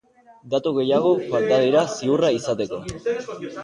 [0.53, 2.85] Datu gehiago falta dira ziurra izateko.